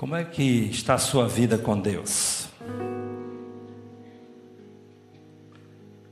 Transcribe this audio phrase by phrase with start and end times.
[0.00, 2.48] Como é que está a sua vida com Deus?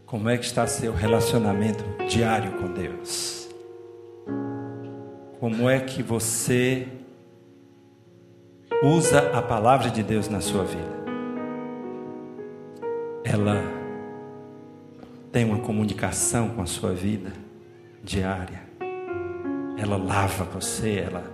[0.04, 3.48] Como é que está seu relacionamento diário com Deus?
[5.40, 6.86] Como é que você
[8.82, 10.98] usa a palavra de Deus na sua vida?
[13.24, 13.62] Ela
[15.32, 17.32] tem uma comunicação com a sua vida
[18.04, 18.60] diária.
[19.78, 21.24] Ela lava você, ela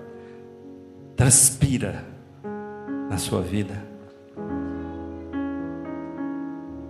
[1.17, 2.14] transpira
[3.09, 3.75] na sua vida.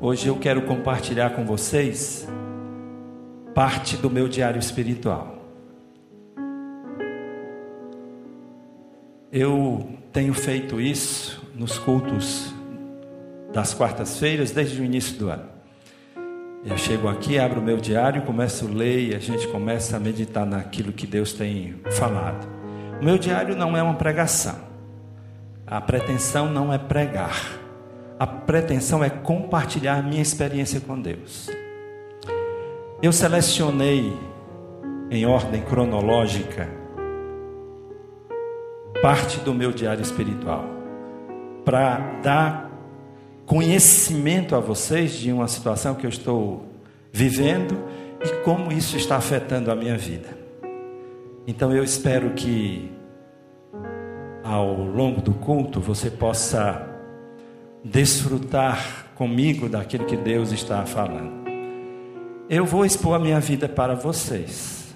[0.01, 2.29] Hoje eu quero compartilhar com vocês
[3.55, 5.39] parte do meu diário espiritual.
[9.33, 12.55] Eu tenho feito isso nos cultos
[13.53, 15.49] das quartas-feiras desde o início do ano.
[16.67, 20.01] Eu chego aqui, abro o meu diário, começo a ler e a gente começa a
[20.01, 22.47] meditar naquilo que Deus tem falado.
[23.01, 24.74] O meu diário não é uma pregação.
[25.67, 27.59] A pretensão não é pregar.
[28.19, 31.51] A pretensão é compartilhar minha experiência com Deus.
[33.03, 34.17] Eu selecionei
[35.11, 36.69] em ordem cronológica
[39.03, 40.65] parte do meu diário espiritual
[41.65, 42.71] para dar
[43.45, 46.65] conhecimento a vocês de uma situação que eu estou
[47.13, 47.77] vivendo
[48.25, 50.29] e como isso está afetando a minha vida.
[51.47, 52.94] Então eu espero que
[54.45, 56.87] ao longo do culto você possa
[57.83, 61.45] desfrutar comigo daquilo que Deus está falando.
[62.49, 64.95] Eu vou expor a minha vida para vocês.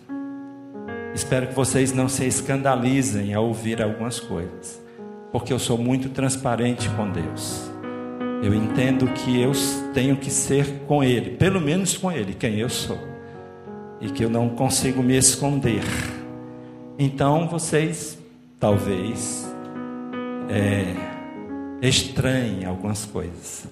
[1.14, 4.80] Espero que vocês não se escandalizem ao ouvir algumas coisas,
[5.32, 7.70] porque eu sou muito transparente com Deus.
[8.42, 9.52] Eu entendo que eu
[9.94, 12.98] tenho que ser com Ele, pelo menos com Ele, quem eu sou,
[13.98, 15.82] e que eu não consigo me esconder.
[16.98, 18.18] Então vocês
[18.58, 19.48] talvez
[20.48, 20.94] é,
[21.80, 23.68] estranhem algumas coisas,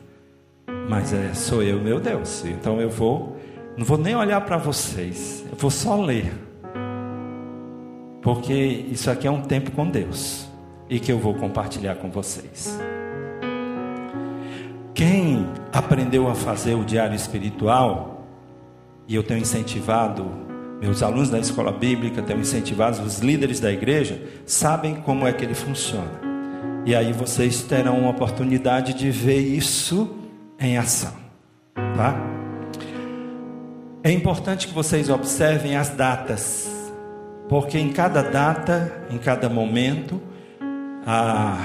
[0.88, 2.44] mas é, sou eu, meu Deus.
[2.44, 3.36] Então eu vou,
[3.76, 6.32] não vou nem olhar para vocês, eu vou só ler,
[8.22, 10.48] porque isso aqui é um tempo com Deus
[10.88, 12.78] e que eu vou compartilhar com vocês.
[14.94, 18.24] Quem aprendeu a fazer o diário espiritual,
[19.06, 20.45] e eu tenho incentivado
[20.80, 25.44] meus alunos da escola bíblica têm incentivado os líderes da igreja, sabem como é que
[25.44, 26.20] ele funciona.
[26.84, 30.16] E aí vocês terão uma oportunidade de ver isso
[30.60, 31.12] em ação,
[31.74, 32.14] tá?
[34.04, 36.68] É importante que vocês observem as datas,
[37.48, 40.22] porque em cada data, em cada momento,
[41.04, 41.58] a,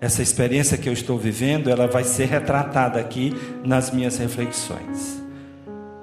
[0.00, 5.22] essa experiência que eu estou vivendo, ela vai ser retratada aqui nas minhas reflexões.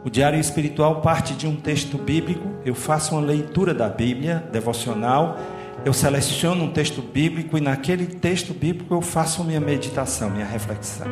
[0.05, 2.47] O diário espiritual parte de um texto bíblico.
[2.63, 5.35] Eu faço uma leitura da Bíblia, devocional.
[5.83, 11.07] Eu seleciono um texto bíblico e naquele texto bíblico eu faço minha meditação, minha reflexão.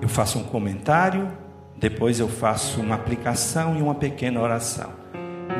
[0.00, 1.30] Eu faço um comentário,
[1.76, 4.90] depois eu faço uma aplicação e uma pequena oração.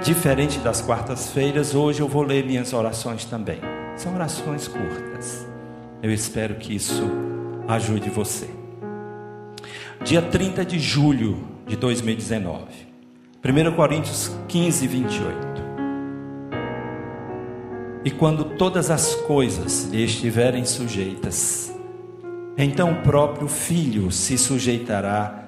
[0.02, 3.60] Diferente das quartas-feiras, hoje eu vou ler minhas orações também.
[3.94, 5.46] São orações curtas.
[6.02, 7.08] Eu espero que isso
[7.68, 8.61] ajude você
[10.04, 12.64] dia 30 de julho de 2019.
[13.44, 15.62] 1 Coríntios 15, 28.
[18.04, 21.72] E quando todas as coisas lhe estiverem sujeitas,
[22.58, 25.44] então o próprio Filho se sujeitará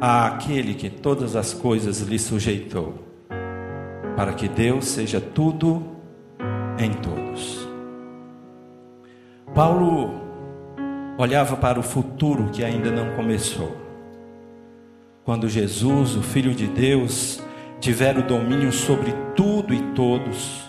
[0.00, 2.94] àquele que todas as coisas lhe sujeitou,
[4.16, 5.84] para que Deus seja tudo
[6.78, 7.68] em todos.
[9.54, 10.10] Paulo
[11.18, 13.89] olhava para o futuro que ainda não começou
[15.30, 17.40] quando Jesus, o Filho de Deus,
[17.78, 20.62] tiver o domínio sobre tudo e todos,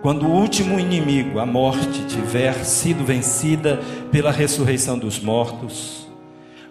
[0.00, 3.78] quando o último inimigo, a morte, tiver sido vencida
[4.10, 6.08] pela ressurreição dos mortos,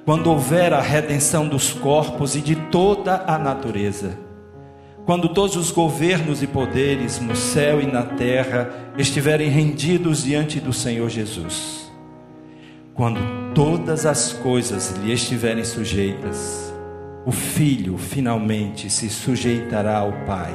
[0.03, 4.17] quando houver a redenção dos corpos e de toda a natureza,
[5.05, 10.73] quando todos os governos e poderes no céu e na terra estiverem rendidos diante do
[10.73, 11.91] Senhor Jesus,
[12.95, 13.19] quando
[13.53, 16.72] todas as coisas lhe estiverem sujeitas,
[17.25, 20.53] o filho finalmente se sujeitará ao Pai,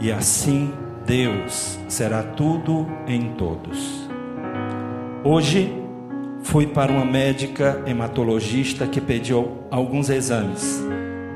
[0.00, 0.72] e assim
[1.06, 4.08] Deus será tudo em todos.
[5.24, 5.72] Hoje
[6.42, 10.84] fui para uma médica hematologista que pediu alguns exames,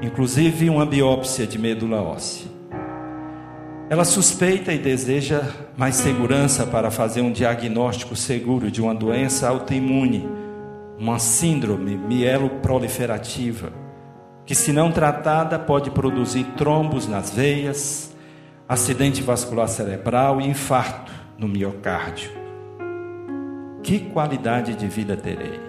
[0.03, 2.47] inclusive uma biópsia de medula óssea.
[3.91, 5.45] Ela suspeita e deseja
[5.75, 10.29] mais segurança para fazer um diagnóstico seguro de uma doença autoimune,
[10.99, 13.88] uma síndrome mieloproliferativa
[14.49, 18.17] que, se não tratada, pode produzir trombos nas veias,
[18.67, 22.31] acidente vascular cerebral e infarto no miocárdio.
[23.83, 25.61] que qualidade de vida terei?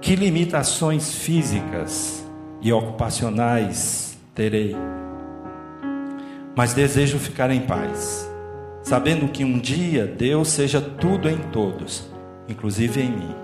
[0.00, 2.24] Que limitações físicas
[2.60, 4.76] e ocupacionais terei?
[6.54, 8.30] Mas desejo ficar em paz,
[8.80, 12.08] sabendo que um dia Deus seja tudo em todos,
[12.48, 13.34] inclusive em mim.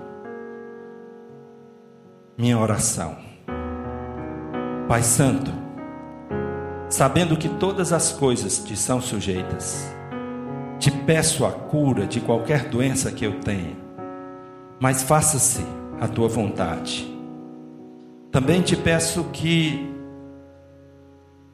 [2.37, 3.26] Minha oração.
[4.87, 5.51] Pai Santo,
[6.87, 9.93] sabendo que todas as coisas te são sujeitas,
[10.79, 13.75] te peço a cura de qualquer doença que eu tenha,
[14.79, 15.61] mas faça-se
[15.99, 17.05] a tua vontade.
[18.31, 19.93] Também te peço que,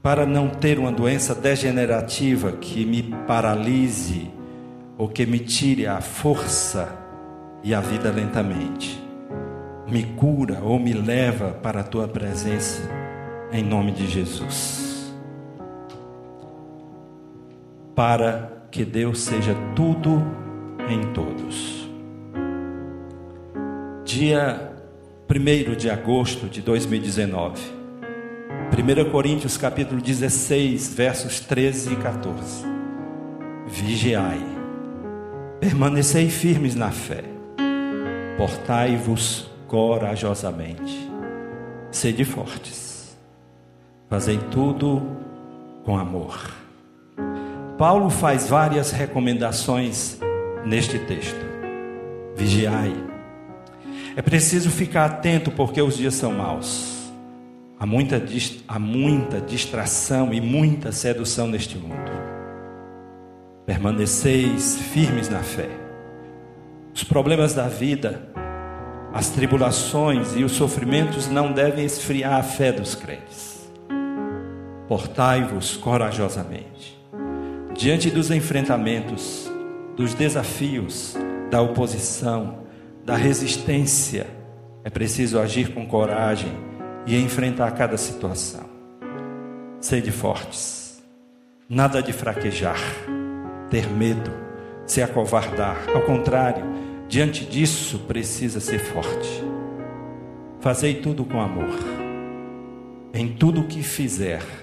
[0.04, 4.30] para não ter uma doença degenerativa que me paralise
[4.96, 6.88] ou que me tire a força
[7.64, 9.04] e a vida lentamente,
[9.90, 13.03] me cura ou me leva para a tua presença,
[13.54, 15.14] em nome de Jesus.
[17.96, 20.24] Para que Deus seja tudo
[20.90, 21.88] em todos.
[24.04, 24.74] Dia
[25.30, 27.62] 1 de agosto de 2019.
[28.76, 32.66] 1 Coríntios capítulo 16, versos 13 e 14.
[33.68, 34.42] Vigiai,
[35.60, 37.24] permanecei firmes na fé,
[38.36, 41.10] portai-vos corajosamente,
[41.92, 42.93] sede fortes,
[44.10, 45.02] fazei tudo
[45.84, 46.52] com amor.
[47.78, 50.20] Paulo faz várias recomendações
[50.66, 51.44] neste texto.
[52.36, 52.94] Vigiai.
[54.16, 57.12] É preciso ficar atento porque os dias são maus.
[57.80, 58.22] Há muita,
[58.68, 62.12] há muita distração e muita sedução neste mundo.
[63.66, 65.70] Permaneceis firmes na fé.
[66.94, 68.22] Os problemas da vida,
[69.12, 73.53] as tribulações e os sofrimentos não devem esfriar a fé dos crentes.
[74.94, 76.96] Portai-vos corajosamente
[77.76, 79.52] diante dos enfrentamentos,
[79.98, 81.18] dos desafios,
[81.50, 82.60] da oposição,
[83.04, 84.28] da resistência,
[84.84, 86.52] é preciso agir com coragem
[87.08, 88.70] e enfrentar cada situação.
[89.80, 91.04] Sede fortes,
[91.68, 92.80] nada de fraquejar,
[93.72, 94.32] ter medo,
[94.86, 95.90] se acovardar.
[95.92, 96.66] Ao contrário,
[97.10, 99.44] diante disso precisa ser forte.
[100.60, 101.80] Fazei tudo com amor.
[103.12, 104.63] Em tudo o que fizer,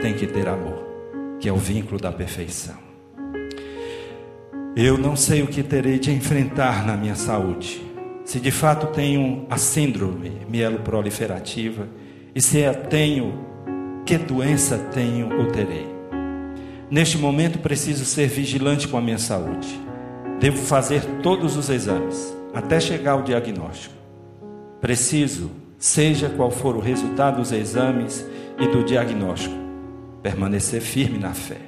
[0.00, 0.88] tem que ter amor
[1.38, 2.74] que é o vínculo da perfeição.
[4.74, 7.82] Eu não sei o que terei de enfrentar na minha saúde.
[8.24, 11.88] Se de fato tenho a síndrome mieloproliferativa
[12.34, 13.46] e se eu tenho,
[14.04, 15.86] que doença tenho ou terei.
[16.90, 19.68] Neste momento preciso ser vigilante com a minha saúde.
[20.40, 23.94] Devo fazer todos os exames até chegar ao diagnóstico.
[24.80, 28.24] Preciso, seja qual for o resultado dos exames
[28.58, 29.54] e do diagnóstico,
[30.22, 31.60] permanecer firme na fé.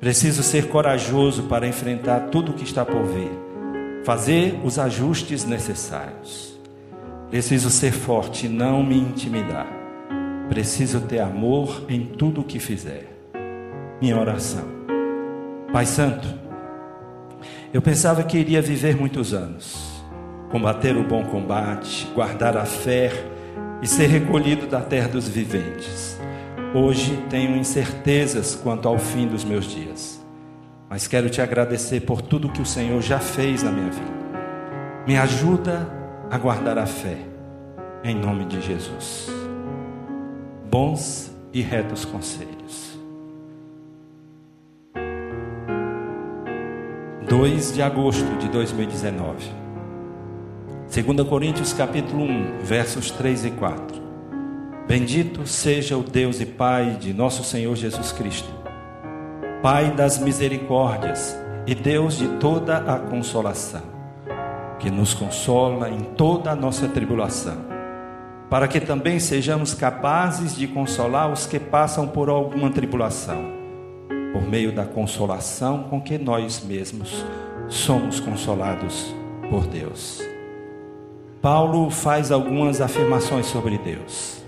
[0.00, 3.30] Preciso ser corajoso para enfrentar tudo o que está por vir,
[4.04, 6.58] fazer os ajustes necessários.
[7.30, 9.66] Preciso ser forte e não me intimidar.
[10.48, 13.08] Preciso ter amor em tudo o que fizer.
[14.00, 14.64] Minha oração.
[15.72, 16.28] Pai Santo,
[17.72, 20.02] eu pensava que iria viver muitos anos,
[20.50, 23.10] combater o bom combate, guardar a fé
[23.80, 26.20] e ser recolhido da terra dos viventes.
[26.74, 30.24] Hoje tenho incertezas quanto ao fim dos meus dias,
[30.88, 34.12] mas quero te agradecer por tudo que o Senhor já fez na minha vida.
[35.06, 35.86] Me ajuda
[36.30, 37.18] a guardar a fé,
[38.02, 39.28] em nome de Jesus.
[40.70, 42.98] Bons e retos conselhos.
[47.28, 49.46] 2 de agosto de 2019.
[50.90, 54.01] 2 Coríntios capítulo 1, versos 3 e 4.
[54.86, 58.48] Bendito seja o Deus e Pai de nosso Senhor Jesus Cristo,
[59.62, 61.36] Pai das misericórdias
[61.66, 63.82] e Deus de toda a consolação,
[64.80, 67.58] que nos consola em toda a nossa tribulação,
[68.50, 73.40] para que também sejamos capazes de consolar os que passam por alguma tribulação,
[74.32, 77.24] por meio da consolação com que nós mesmos
[77.68, 79.14] somos consolados
[79.48, 80.20] por Deus.
[81.40, 84.41] Paulo faz algumas afirmações sobre Deus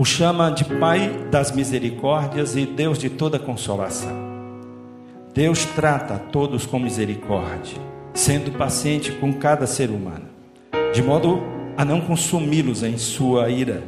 [0.00, 4.16] o chama de Pai das misericórdias e Deus de toda consolação.
[5.34, 7.76] Deus trata a todos com misericórdia,
[8.14, 10.24] sendo paciente com cada ser humano,
[10.94, 11.42] de modo
[11.76, 13.82] a não consumi-los em sua ira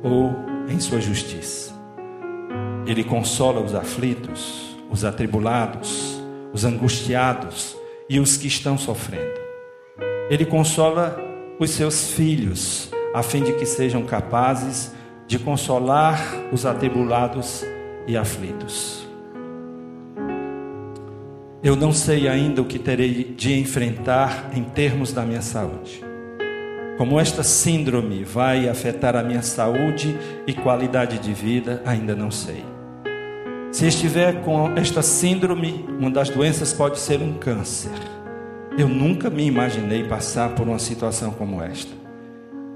[0.00, 0.32] ou
[0.68, 1.74] em sua justiça.
[2.86, 7.76] Ele consola os aflitos, os atribulados, os angustiados
[8.08, 9.40] e os que estão sofrendo.
[10.30, 11.20] Ele consola
[11.58, 14.94] os seus filhos, a fim de que sejam capazes
[15.26, 16.20] de consolar
[16.52, 17.64] os atribulados
[18.06, 19.06] e aflitos.
[21.62, 26.04] Eu não sei ainda o que terei de enfrentar em termos da minha saúde.
[26.96, 30.16] Como esta síndrome vai afetar a minha saúde
[30.46, 32.64] e qualidade de vida, ainda não sei.
[33.72, 37.92] Se estiver com esta síndrome, uma das doenças pode ser um câncer.
[38.78, 42.05] Eu nunca me imaginei passar por uma situação como esta.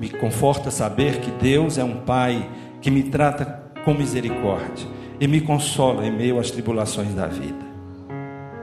[0.00, 2.48] Me conforta saber que Deus é um Pai
[2.80, 3.44] que me trata
[3.84, 4.88] com misericórdia
[5.20, 7.68] e me consola em meio às tribulações da vida.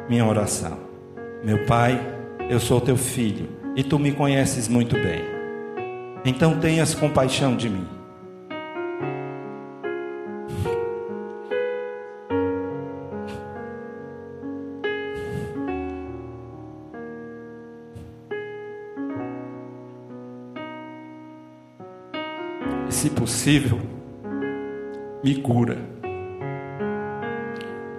[0.10, 0.80] Minha oração,
[1.44, 2.02] meu Pai,
[2.50, 5.22] eu sou teu filho e tu me conheces muito bem.
[6.26, 7.97] Então tenhas compaixão de mim.
[23.28, 23.78] Possível,
[25.22, 25.78] me cura.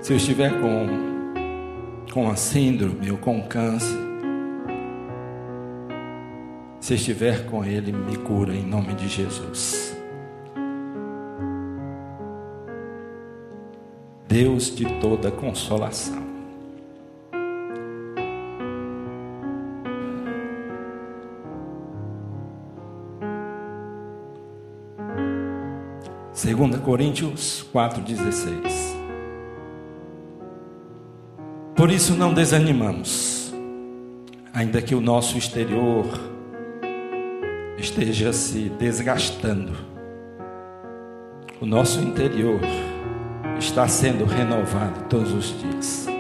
[0.00, 0.87] Se eu estiver com,
[2.11, 3.99] com a síndrome ou com câncer,
[6.80, 9.94] se estiver com ele, me cura em nome de Jesus.
[14.26, 16.27] Deus de toda consolação.
[26.49, 28.97] Segunda Coríntios 4:16.
[31.76, 33.52] Por isso não desanimamos,
[34.55, 36.07] ainda que o nosso exterior
[37.76, 39.73] esteja se desgastando.
[41.61, 42.62] O nosso interior
[43.59, 46.17] está sendo renovado todos os dias.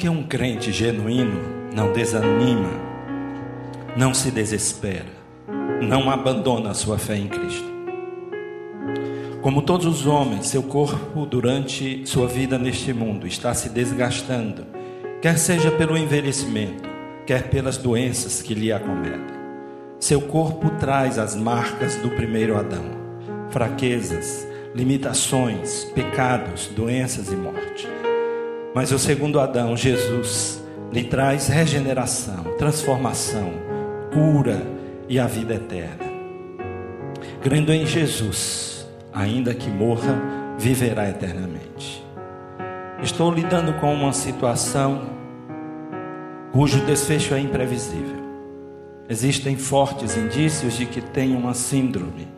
[0.00, 1.42] Porque um crente genuíno
[1.74, 2.70] não desanima,
[3.94, 5.12] não se desespera,
[5.82, 7.70] não abandona a sua fé em Cristo.
[9.42, 14.64] Como todos os homens, seu corpo durante sua vida neste mundo está se desgastando,
[15.20, 16.88] quer seja pelo envelhecimento,
[17.26, 19.36] quer pelas doenças que lhe acometem.
[19.98, 22.86] Seu corpo traz as marcas do primeiro Adão:
[23.50, 27.59] fraquezas, limitações, pecados, doenças e morte.
[28.74, 30.62] Mas o segundo Adão, Jesus,
[30.92, 33.50] lhe traz regeneração, transformação,
[34.12, 34.62] cura
[35.08, 36.10] e a vida eterna.
[37.42, 40.20] Crendo em Jesus, ainda que morra,
[40.58, 42.04] viverá eternamente.
[43.02, 45.02] Estou lidando com uma situação
[46.52, 48.20] cujo desfecho é imprevisível.
[49.08, 52.28] Existem fortes indícios de que tenho uma síndrome,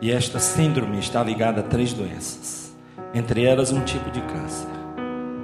[0.00, 2.74] e esta síndrome está ligada a três doenças,
[3.14, 4.79] entre elas um tipo de câncer.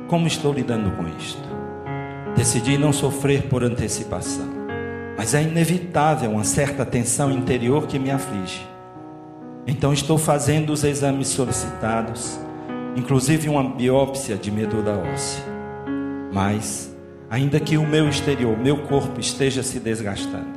[0.08, 1.42] Como estou lidando com isto?
[2.36, 4.46] Decidi não sofrer por antecipação,
[5.18, 8.64] mas é inevitável uma certa tensão interior que me aflige.
[9.66, 12.38] Então estou fazendo os exames solicitados,
[12.94, 15.42] inclusive uma biópsia de medula óssea.
[16.32, 16.94] Mas,
[17.28, 20.56] ainda que o meu exterior, meu corpo esteja se desgastando,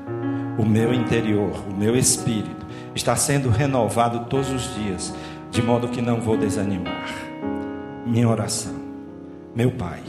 [0.60, 5.12] o meu interior, o meu espírito está sendo renovado todos os dias,
[5.50, 7.08] de modo que não vou desanimar.
[8.06, 8.78] Minha oração,
[9.56, 10.01] meu Pai,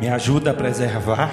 [0.00, 1.32] me ajuda a preservar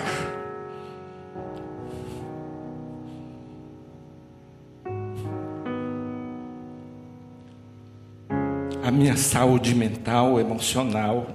[8.84, 11.28] a minha saúde mental, emocional.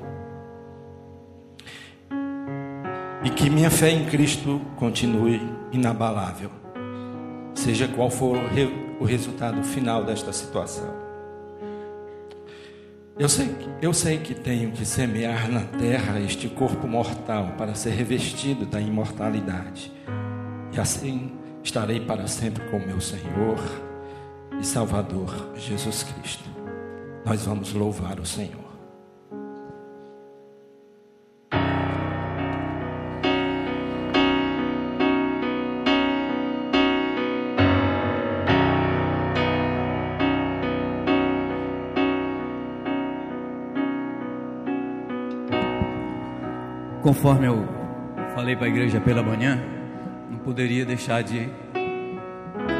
[3.25, 5.41] E que minha fé em Cristo continue
[5.73, 6.51] inabalável,
[7.55, 8.69] seja qual for o, re,
[9.01, 11.06] o resultado final desta situação.
[13.19, 17.91] Eu sei, eu sei que tenho que semear na terra este corpo mortal para ser
[17.91, 19.91] revestido da imortalidade,
[20.75, 21.33] e assim
[21.65, 23.59] estarei para sempre com meu Senhor
[24.61, 26.57] e Salvador Jesus Cristo
[27.27, 28.66] nós vamos louvar o Senhor.
[47.07, 47.65] Conforme eu
[48.35, 49.63] falei para a igreja pela manhã,
[50.29, 51.49] não poderia deixar de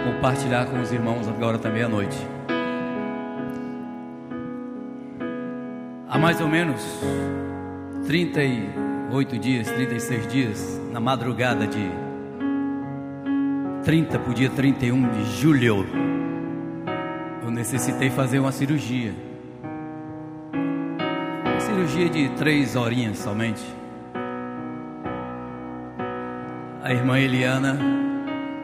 [0.05, 2.17] compartilhar com os irmãos agora também à noite.
[6.09, 6.83] Há mais ou menos
[8.09, 11.89] 38 dias, 36 dias, na madrugada de
[13.85, 15.87] 30 para o dia 31 de julho,
[17.45, 19.15] eu necessitei fazer uma cirurgia.
[21.45, 23.86] Uma cirurgia de três horinhas somente.
[26.87, 27.77] A irmã Eliana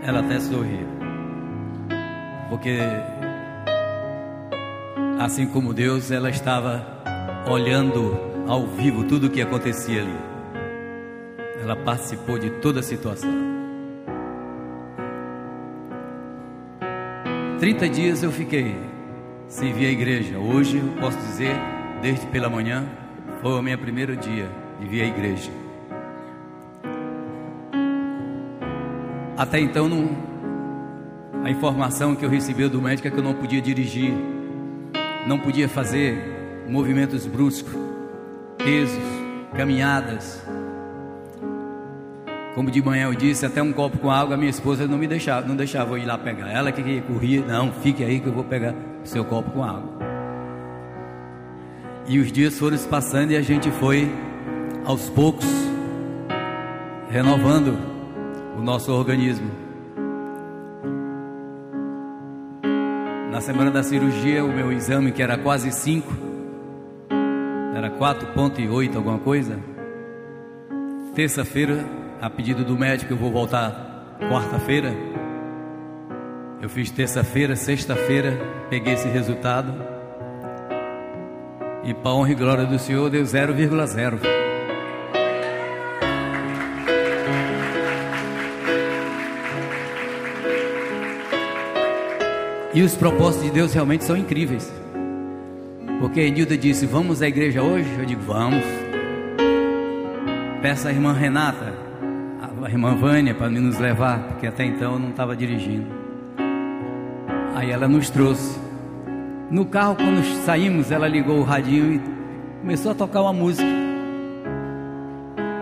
[0.00, 0.86] ela até sorriu.
[2.48, 2.78] Porque,
[5.18, 6.86] assim como Deus, ela estava
[7.50, 10.16] olhando ao vivo tudo o que acontecia ali.
[11.60, 13.28] Ela participou de toda a situação.
[17.58, 18.76] 30 dias eu fiquei
[19.48, 20.38] sem vir à igreja.
[20.38, 21.56] Hoje eu posso dizer,
[22.00, 22.84] desde pela manhã,
[23.40, 24.48] foi o meu primeiro dia
[24.78, 25.61] de vir à igreja.
[29.42, 30.08] Até então, não,
[31.42, 34.14] a informação que eu recebi do médico é que eu não podia dirigir,
[35.26, 37.74] não podia fazer movimentos bruscos,
[38.56, 39.02] pesos,
[39.52, 40.40] caminhadas.
[42.54, 45.44] Como de manhã eu disse, até um copo com água, minha esposa não me deixava,
[45.44, 46.48] não deixava eu ir lá pegar.
[46.48, 49.90] Ela que corria, não, fique aí que eu vou pegar seu copo com água.
[52.06, 54.08] E os dias foram se passando e a gente foi
[54.84, 55.48] aos poucos
[57.10, 57.91] renovando
[58.56, 59.50] o nosso organismo.
[63.30, 66.12] Na semana da cirurgia, o meu exame, que era quase 5,
[67.74, 69.58] era 4,8 alguma coisa.
[71.14, 71.84] Terça-feira,
[72.20, 74.94] a pedido do médico, eu vou voltar quarta-feira.
[76.60, 78.38] Eu fiz terça-feira, sexta-feira,
[78.70, 79.72] peguei esse resultado.
[81.84, 84.41] E para honra e glória do Senhor, deu 0,0.
[92.74, 94.72] E os propósitos de Deus realmente são incríveis.
[96.00, 97.88] Porque Nilda disse: Vamos à igreja hoje?
[97.98, 98.64] Eu digo: Vamos.
[100.62, 101.74] Peça à irmã Renata,
[102.64, 105.86] a irmã Vânia, para nos levar, porque até então eu não estava dirigindo.
[107.54, 108.58] Aí ela nos trouxe.
[109.50, 112.00] No carro, quando saímos, ela ligou o radinho e
[112.60, 113.68] começou a tocar uma música.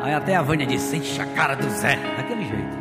[0.03, 2.80] Aí até a Vânia disse: Enche a cara do Zé, daquele jeito.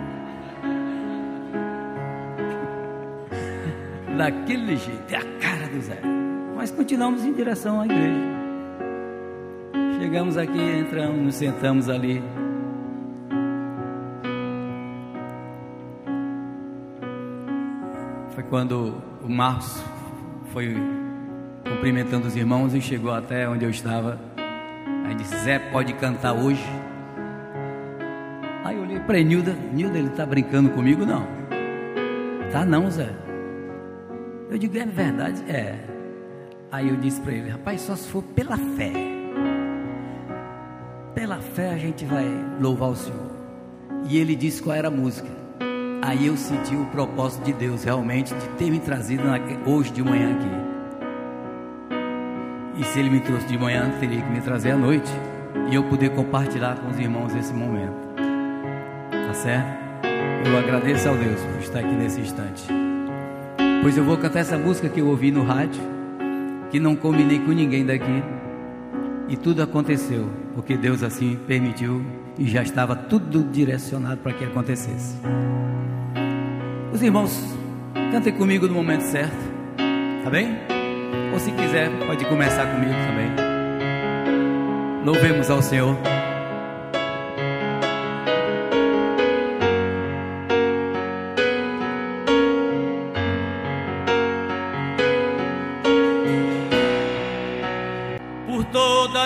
[4.19, 5.97] Daquele jeito, é a cara do Zé.
[6.53, 8.19] Mas continuamos em direção à igreja.
[9.97, 12.21] Chegamos aqui, entramos, nos sentamos ali.
[18.31, 19.81] Foi quando o Marcos
[20.51, 20.75] foi
[21.63, 24.19] cumprimentando os irmãos e chegou até onde eu estava.
[25.05, 26.65] Aí disse: Zé, pode cantar hoje?
[28.65, 31.05] Aí eu olhei para Nilda: Nilda, ele está brincando comigo?
[31.05, 31.25] Não.
[32.51, 33.28] Tá não, Zé.
[34.49, 35.43] Eu digo, é verdade?
[35.47, 35.75] É.
[36.71, 38.91] Aí eu disse para ele, rapaz, só se for pela fé.
[41.13, 42.25] Pela fé a gente vai
[42.59, 43.29] louvar o Senhor.
[44.09, 45.29] E ele disse qual era a música.
[46.01, 49.23] Aí eu senti o propósito de Deus realmente de ter me trazido
[49.65, 50.49] hoje de manhã aqui.
[52.81, 55.11] E se ele me trouxe de manhã, teria que me trazer à noite.
[55.71, 58.15] E eu poder compartilhar com os irmãos esse momento.
[59.11, 59.79] Tá certo?
[60.45, 62.78] Eu agradeço ao Deus por estar aqui nesse instante.
[63.81, 65.81] Pois eu vou cantar essa música que eu ouvi no rádio,
[66.69, 68.23] que não combinei com ninguém daqui.
[69.29, 72.03] E tudo aconteceu, porque Deus assim permitiu
[72.37, 75.15] e já estava tudo direcionado para que acontecesse.
[76.91, 77.55] Os irmãos,
[78.11, 79.37] cantem comigo no momento certo,
[80.23, 80.57] tá bem?
[81.31, 83.29] Ou se quiser, pode começar comigo também.
[85.05, 85.95] Louvemos ao Senhor.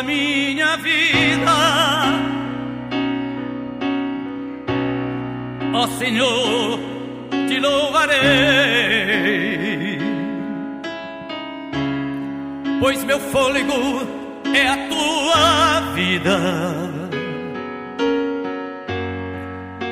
[0.03, 1.51] Minha vida.
[5.73, 6.79] Ó oh, Senhor,
[7.47, 8.19] te louvarei,
[12.79, 14.07] pois meu fôlego
[14.53, 16.39] é a tua vida.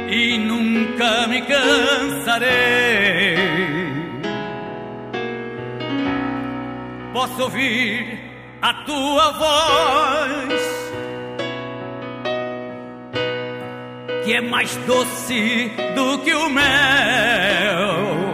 [0.08, 2.92] E nunca me cansarei.
[7.14, 8.11] Posso ouvir
[8.86, 10.62] tua voz,
[14.24, 18.34] que é mais doce do que o mel,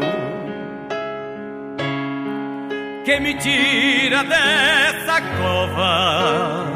[3.06, 6.68] que me tira dessa cova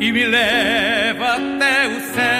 [0.00, 2.38] e me leva até o céu.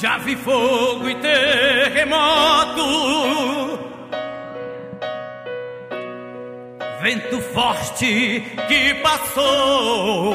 [0.00, 2.80] Já vi fogo e terremoto,
[7.10, 10.32] vento forte que passou.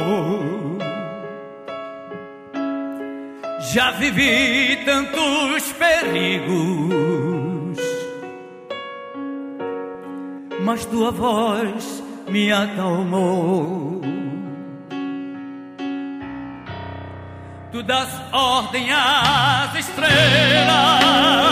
[3.74, 7.78] Já vivi tantos perigos,
[10.62, 14.02] mas tua voz me acalmou.
[17.72, 21.45] tu das ordem às estrelas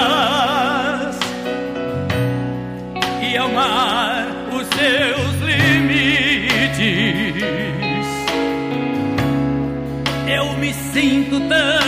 [11.24, 11.83] sinto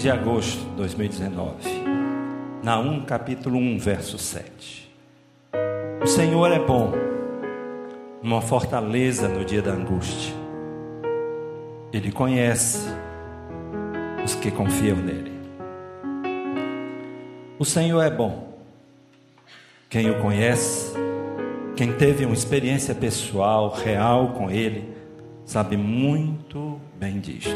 [0.00, 1.54] 3 de agosto de 2019,
[2.62, 4.90] Naum capítulo 1, verso 7.
[6.02, 6.92] O Senhor é bom,
[8.22, 10.34] uma fortaleza no dia da angústia.
[11.92, 12.88] Ele conhece
[14.24, 15.32] os que confiam nele.
[17.58, 18.54] O Senhor é bom.
[19.90, 20.94] Quem o conhece,
[21.76, 24.94] quem teve uma experiência pessoal, real com ele,
[25.44, 27.50] sabe muito bem disto.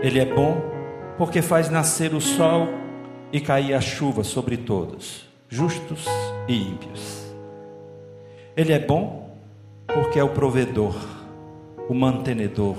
[0.00, 0.75] Ele é bom
[1.16, 2.68] porque faz nascer o sol
[3.32, 6.04] e cair a chuva sobre todos, justos
[6.48, 7.26] e ímpios.
[8.56, 9.36] Ele é bom
[9.86, 10.96] porque é o provedor,
[11.88, 12.76] o mantenedor,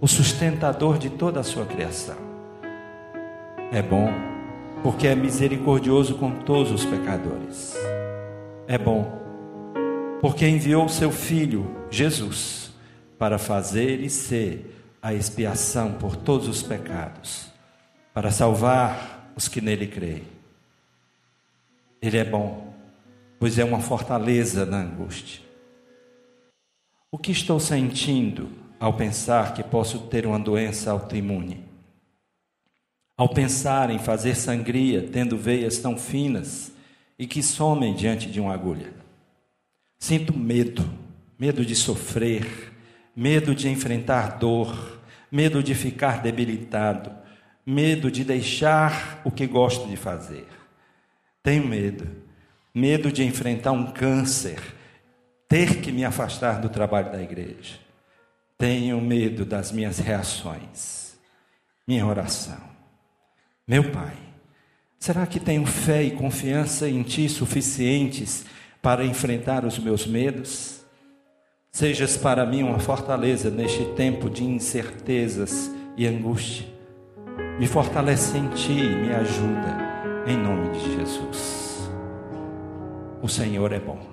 [0.00, 2.16] o sustentador de toda a sua criação.
[3.70, 4.10] É bom
[4.82, 7.76] porque é misericordioso com todos os pecadores.
[8.66, 9.20] É bom
[10.20, 12.72] porque enviou seu filho, Jesus,
[13.18, 17.51] para fazer e ser a expiação por todos os pecados,
[18.12, 20.24] para salvar os que nele creem.
[22.00, 22.74] Ele é bom,
[23.38, 25.40] pois é uma fortaleza na angústia.
[27.10, 28.48] O que estou sentindo
[28.78, 31.64] ao pensar que posso ter uma doença autoimune?
[33.16, 36.72] Ao pensar em fazer sangria tendo veias tão finas
[37.18, 38.92] e que somem diante de uma agulha?
[39.98, 40.84] Sinto medo,
[41.38, 42.72] medo de sofrer,
[43.14, 47.21] medo de enfrentar dor, medo de ficar debilitado,
[47.64, 50.46] medo de deixar o que gosto de fazer.
[51.42, 52.08] Tenho medo,
[52.74, 54.60] medo de enfrentar um câncer,
[55.48, 57.78] ter que me afastar do trabalho da igreja.
[58.58, 61.16] Tenho medo das minhas reações.
[61.86, 62.60] Minha oração.
[63.66, 64.16] Meu Pai,
[64.98, 68.44] será que tenho fé e confiança em Ti suficientes
[68.80, 70.80] para enfrentar os meus medos?
[71.72, 76.66] Sejas para mim uma fortaleza neste tempo de incertezas e angústia.
[77.58, 79.76] Me fortalece em ti e me ajuda,
[80.26, 81.90] em nome de Jesus.
[83.20, 84.12] O Senhor é bom.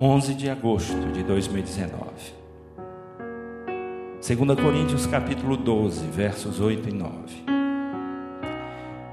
[0.00, 1.94] 11 de agosto de 2019.
[4.26, 7.14] 2 Coríntios capítulo 12, versos 8 e 9.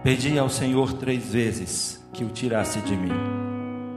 [0.04, 3.12] Pedi ao Senhor três vezes que o tirasse de mim,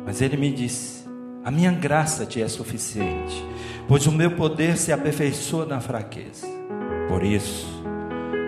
[0.06, 1.08] mas ele me disse:
[1.44, 3.44] A minha graça te é suficiente,
[3.86, 6.46] pois o meu poder se aperfeiçoa na fraqueza.
[7.08, 7.66] Por isso,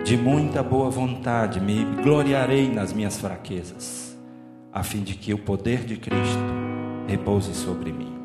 [0.03, 4.17] de muita boa vontade me gloriarei nas minhas fraquezas,
[4.71, 6.39] a fim de que o poder de Cristo
[7.07, 8.15] repouse sobre mim.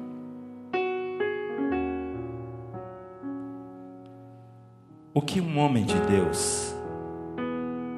[5.14, 6.74] O que um homem de Deus,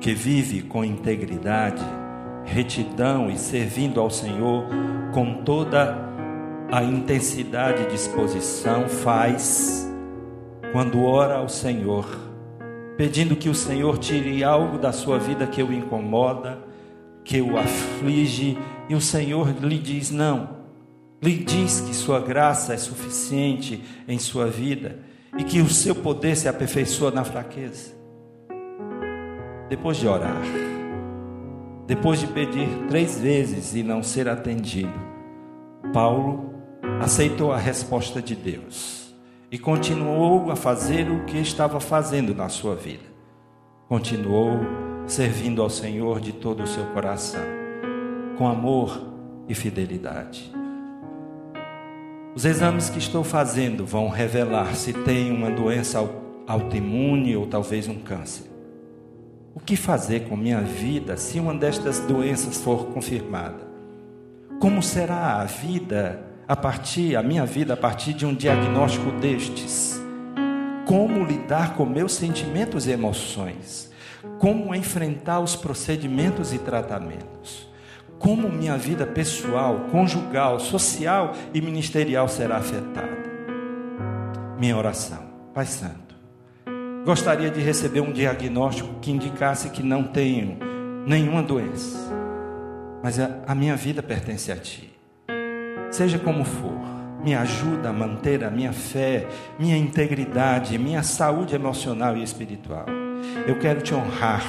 [0.01, 1.85] que vive com integridade,
[2.45, 4.67] retidão e servindo ao Senhor
[5.13, 6.14] com toda a
[6.83, 9.89] intensidade e disposição, faz
[10.73, 12.05] quando ora ao Senhor,
[12.97, 16.59] pedindo que o Senhor tire algo da sua vida que o incomoda,
[17.25, 20.49] que o aflige, e o Senhor lhe diz: não,
[21.23, 24.99] lhe diz que sua graça é suficiente em sua vida
[25.39, 27.93] e que o seu poder se aperfeiçoa na fraqueza.
[29.69, 30.43] Depois de orar,
[31.87, 34.93] depois de pedir três vezes e não ser atendido,
[35.93, 36.54] Paulo
[37.05, 39.15] aceitou a resposta de Deus
[39.53, 43.05] e continuou a fazer o que estava fazendo na sua vida.
[43.87, 44.61] Continuou
[45.07, 47.45] servindo ao Senhor de todo o seu coração,
[48.39, 48.99] com amor
[49.47, 50.51] e fidelidade.
[52.35, 55.99] Os exames que estou fazendo vão revelar se tem uma doença
[56.47, 58.51] autoimune ou talvez um câncer.
[59.55, 63.69] O que fazer com minha vida se uma destas doenças for confirmada?
[64.59, 70.01] Como será a vida a partir, a minha vida a partir de um diagnóstico destes?
[70.87, 73.91] Como lidar com meus sentimentos e emoções?
[74.39, 77.75] Como enfrentar os procedimentos e tratamentos?
[78.25, 83.23] como minha vida pessoal, conjugal, social e ministerial será afetada.
[84.59, 86.15] Minha oração, Pai Santo,
[87.05, 90.57] gostaria de receber um diagnóstico que indicasse que não tenho
[91.07, 91.99] nenhuma doença,
[93.03, 94.94] mas a, minha vida pertence a Ti.
[95.95, 96.77] Seja como for,
[97.23, 99.29] me ajuda a manter a minha fé,
[99.61, 102.87] minha integridade, minha saúde emocional e espiritual.
[103.47, 104.43] Eu quero te honrar,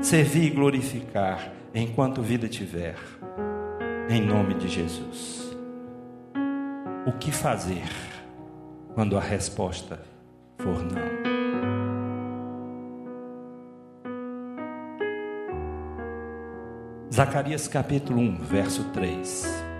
[0.00, 2.94] servir e glorificar enquanto vida tiver,
[4.08, 5.56] em nome de Jesus.
[7.04, 7.90] O que fazer
[8.94, 10.00] quando a resposta
[10.58, 11.24] for não?
[17.12, 19.73] Zacarias capítulo 1, verso 3.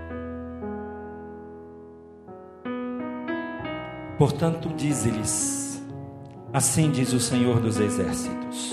[4.24, 5.82] Portanto, diz-lhes:
[6.50, 8.72] Assim diz o Senhor dos Exércitos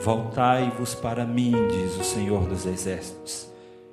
[0.00, 3.50] Voltai-vos para mim, diz o Senhor dos Exércitos,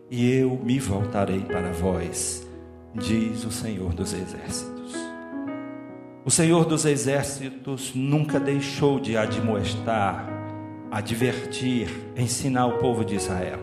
[0.07, 2.47] e eu me voltarei para vós,
[2.93, 4.93] diz o Senhor dos Exércitos.
[6.23, 10.29] O Senhor dos Exércitos nunca deixou de admoestar,
[10.91, 13.61] advertir, ensinar o povo de Israel.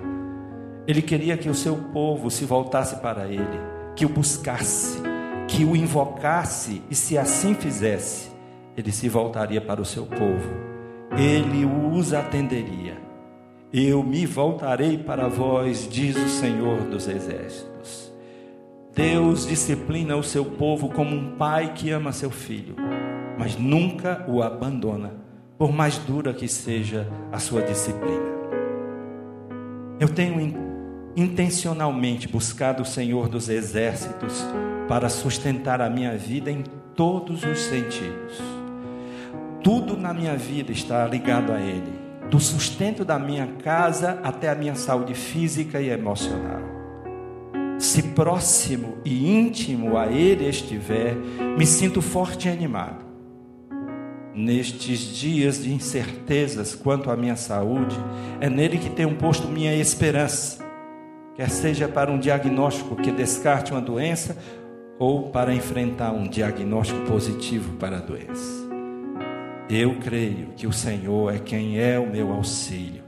[0.84, 3.60] Ele queria que o seu povo se voltasse para ele,
[3.94, 5.03] que o buscasse,
[5.54, 8.30] que o invocasse, e se assim fizesse,
[8.76, 10.74] ele se voltaria para o seu povo
[11.16, 12.96] ele os atenderia.
[13.72, 18.12] Eu me voltarei para vós, diz o Senhor dos Exércitos.
[18.94, 22.76] Deus disciplina o seu povo como um pai que ama seu filho,
[23.36, 25.12] mas nunca o abandona,
[25.58, 28.34] por mais dura que seja a sua disciplina.
[29.98, 30.54] Eu tenho
[31.16, 34.44] intencionalmente buscado o Senhor dos Exércitos
[34.88, 36.62] para sustentar a minha vida em
[36.94, 38.64] todos os sentidos
[39.64, 41.90] tudo na minha vida está ligado a Ele,
[42.30, 46.60] do sustento da minha casa até a minha saúde física e emocional.
[47.78, 51.16] Se próximo e íntimo a Ele estiver,
[51.56, 53.02] me sinto forte e animado.
[54.34, 57.96] Nestes dias de incertezas quanto à minha saúde,
[58.40, 60.62] é nele que tenho posto minha esperança,
[61.36, 64.36] quer seja para um diagnóstico que descarte uma doença
[64.98, 68.64] ou para enfrentar um diagnóstico positivo para a doença.
[69.68, 73.02] Eu creio que o Senhor é quem é o meu auxílio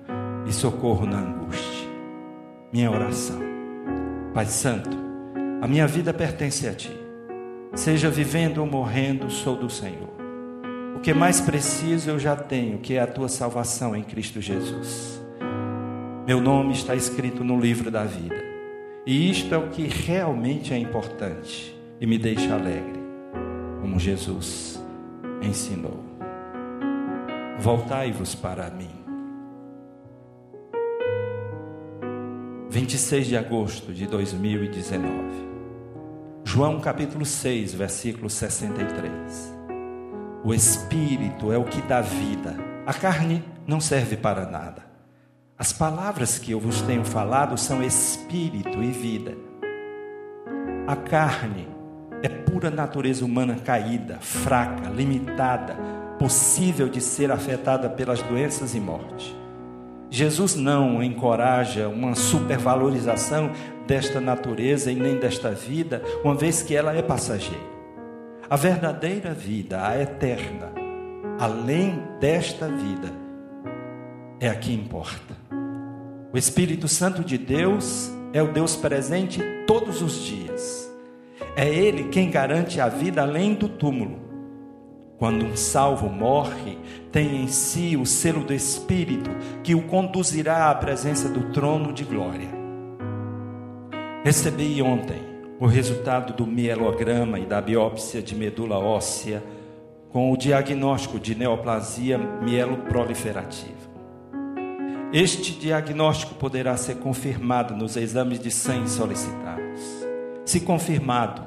[0.46, 1.86] e socorro na angústia.
[2.72, 3.38] Minha oração.
[4.32, 4.96] Pai Santo,
[5.60, 6.90] a minha vida pertence a Ti.
[7.74, 10.16] Seja vivendo ou morrendo, sou do Senhor.
[10.96, 15.22] O que mais preciso eu já tenho, que é a Tua salvação em Cristo Jesus.
[16.26, 18.42] Meu nome está escrito no livro da vida.
[19.06, 23.00] E isto é o que realmente é importante e me deixa alegre,
[23.80, 24.82] como Jesus
[25.42, 26.04] ensinou.
[27.58, 28.90] Voltai-vos para mim.
[32.68, 35.46] 26 de agosto de 2019.
[36.44, 39.54] João capítulo 6, versículo 63.
[40.44, 42.56] O espírito é o que dá vida.
[42.84, 44.84] A carne não serve para nada.
[45.58, 49.34] As palavras que eu vos tenho falado são espírito e vida.
[50.86, 51.75] A carne
[52.22, 55.76] é pura natureza humana caída, fraca, limitada,
[56.18, 59.36] possível de ser afetada pelas doenças e morte.
[60.08, 63.50] Jesus não encoraja uma supervalorização
[63.86, 67.76] desta natureza e nem desta vida, uma vez que ela é passageira.
[68.48, 70.72] A verdadeira vida, a eterna,
[71.38, 73.12] além desta vida,
[74.38, 75.34] é a que importa.
[76.32, 80.85] O Espírito Santo de Deus é o Deus presente todos os dias.
[81.56, 84.18] É Ele quem garante a vida além do túmulo.
[85.16, 86.78] Quando um salvo morre,
[87.10, 89.30] tem em si o selo do Espírito
[89.62, 92.48] que o conduzirá à presença do trono de glória.
[94.22, 95.22] Recebi ontem
[95.58, 99.42] o resultado do mielograma e da biópsia de medula óssea
[100.10, 103.86] com o diagnóstico de neoplasia mieloproliferativa.
[105.10, 109.65] Este diagnóstico poderá ser confirmado nos exames de sangue solicitados.
[110.46, 111.46] Se confirmado,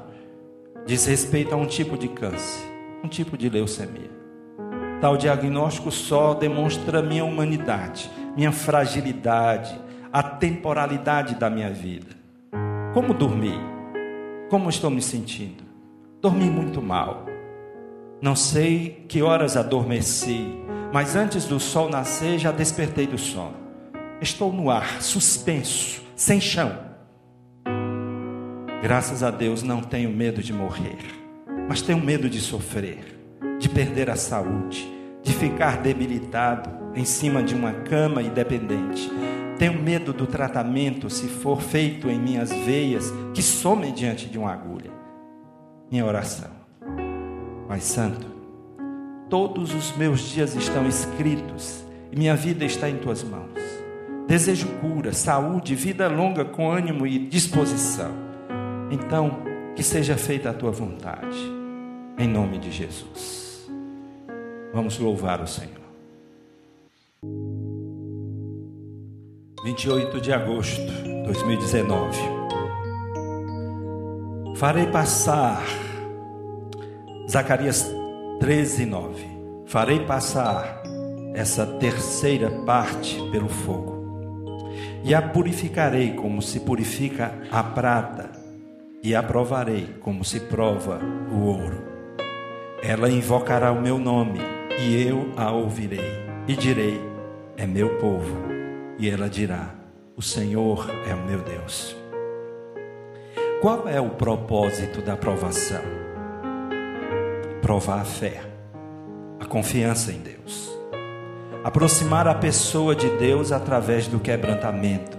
[0.86, 2.70] diz respeito a um tipo de câncer
[3.02, 4.10] um tipo de leucemia.
[5.00, 9.78] Tal diagnóstico só demonstra minha humanidade, minha fragilidade,
[10.12, 12.14] a temporalidade da minha vida.
[12.92, 13.54] Como dormi?
[14.50, 15.64] Como estou me sentindo?
[16.20, 17.24] Dormi muito mal.
[18.20, 20.46] Não sei que horas adormeci,
[20.92, 23.56] mas antes do sol nascer já despertei do sono.
[24.20, 26.89] Estou no ar, suspenso, sem chão.
[28.82, 31.20] Graças a Deus não tenho medo de morrer
[31.70, 33.16] mas tenho medo de sofrer,
[33.60, 39.08] de perder a saúde, de ficar debilitado em cima de uma cama e dependente.
[39.56, 44.52] Tenho medo do tratamento se for feito em minhas veias, que somem diante de uma
[44.52, 44.90] agulha.
[45.88, 46.50] Minha oração.
[47.68, 48.26] Pai Santo,
[49.28, 53.60] todos os meus dias estão escritos e minha vida está em tuas mãos.
[54.26, 58.29] Desejo cura, saúde, vida longa com ânimo e disposição.
[58.90, 59.42] Então,
[59.76, 61.38] que seja feita a tua vontade
[62.18, 63.70] em nome de Jesus.
[64.74, 65.80] Vamos louvar o Senhor.
[69.64, 72.18] 28 de agosto de 2019.
[74.56, 75.62] Farei passar
[77.28, 77.90] Zacarias
[78.40, 79.26] 13, 9.
[79.66, 80.82] Farei passar
[81.34, 84.00] essa terceira parte pelo fogo,
[85.04, 88.29] e a purificarei como se purifica a prata,
[89.02, 91.00] e a provarei como se prova
[91.32, 91.82] o ouro.
[92.82, 94.40] Ela invocará o meu nome
[94.78, 96.20] e eu a ouvirei.
[96.46, 97.00] E direi:
[97.56, 98.36] É meu povo.
[98.98, 99.74] E ela dirá:
[100.16, 101.96] O Senhor é o meu Deus.
[103.60, 105.82] Qual é o propósito da provação?
[107.60, 108.40] Provar a fé,
[109.38, 110.70] a confiança em Deus.
[111.62, 115.18] Aproximar a pessoa de Deus através do quebrantamento,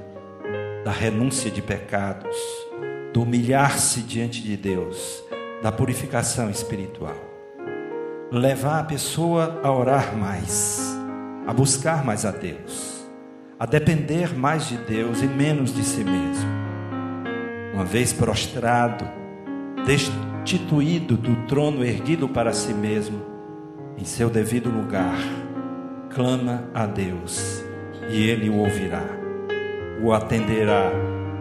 [0.83, 2.35] da renúncia de pecados,
[3.13, 5.23] do humilhar-se diante de Deus,
[5.61, 7.31] da purificação espiritual
[8.31, 10.97] levar a pessoa a orar mais,
[11.45, 13.05] a buscar mais a Deus,
[13.59, 16.49] a depender mais de Deus e menos de si mesmo.
[17.73, 19.05] Uma vez prostrado,
[19.85, 23.21] destituído do trono erguido para si mesmo,
[23.97, 25.19] em seu devido lugar,
[26.09, 27.61] clama a Deus
[28.09, 29.03] e ele o ouvirá,
[30.01, 30.89] o atenderá,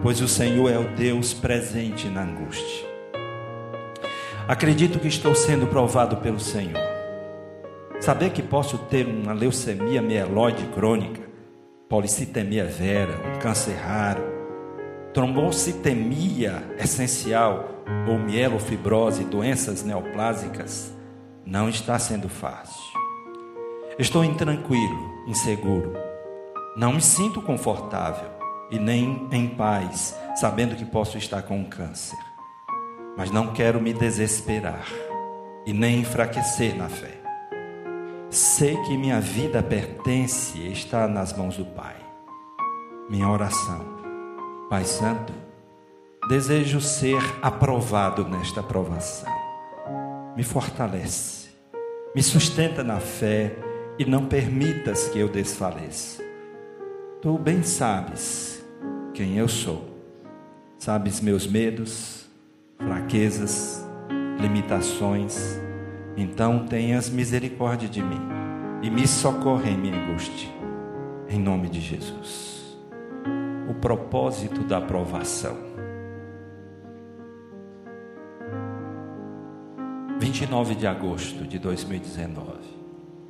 [0.01, 2.89] pois o Senhor é o Deus presente na angústia.
[4.47, 6.81] Acredito que estou sendo provado pelo Senhor.
[7.99, 11.21] Saber que posso ter uma leucemia mieloide crônica,
[11.87, 14.23] policitemia vera, um câncer raro,
[15.13, 20.91] trombocitemia essencial ou mielofibrose, doenças neoplásicas,
[21.45, 22.91] não está sendo fácil.
[23.99, 25.93] Estou intranquilo, inseguro.
[26.75, 28.30] Não me sinto confortável
[28.71, 32.17] e nem em paz, sabendo que posso estar com um câncer
[33.15, 34.87] mas não quero me desesperar
[35.65, 37.19] e nem enfraquecer na fé.
[38.29, 41.95] Sei que minha vida pertence e está nas mãos do Pai.
[43.09, 43.85] Minha oração,
[44.69, 45.33] Pai Santo,
[46.29, 49.31] desejo ser aprovado nesta aprovação.
[50.35, 51.49] Me fortalece,
[52.15, 53.53] me sustenta na fé
[53.99, 56.23] e não permitas que eu desfaleça.
[57.21, 58.60] Tu bem sabes
[59.21, 59.87] quem eu sou
[60.79, 62.27] sabes meus medos,
[62.75, 63.85] fraquezas,
[64.39, 65.61] limitações.
[66.17, 68.19] Então tenhas misericórdia de mim
[68.81, 70.49] e me socorre em minha angústia.
[71.29, 72.75] Em nome de Jesus.
[73.69, 75.55] O propósito da aprovação.
[80.19, 82.53] 29 de agosto de 2019.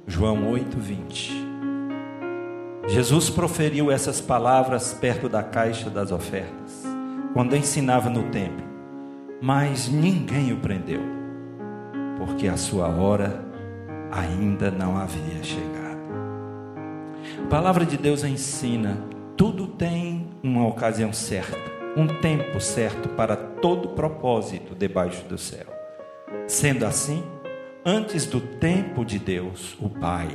[0.08, 1.51] João 8, 20.
[2.88, 6.84] Jesus proferiu essas palavras perto da caixa das ofertas,
[7.34, 8.66] quando ensinava no templo,
[9.42, 11.02] mas ninguém o prendeu,
[12.18, 13.46] porque a sua hora
[14.12, 15.82] ainda não havia chegado.
[17.46, 18.98] A palavra de Deus ensina:
[19.38, 21.58] tudo tem uma ocasião certa,
[21.96, 25.68] um tempo certo para todo propósito debaixo do céu.
[26.48, 27.24] Sendo assim,
[27.86, 30.30] antes do tempo de Deus, o Pai,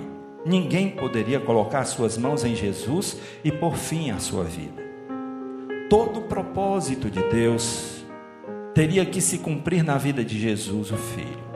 [0.47, 4.81] ninguém poderia colocar suas mãos em Jesus e pôr fim à sua vida.
[5.91, 8.05] Todo o propósito de Deus
[8.73, 11.47] teria que se cumprir na vida de Jesus, o Filho.